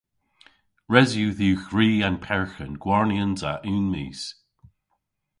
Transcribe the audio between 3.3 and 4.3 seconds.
a unn mis.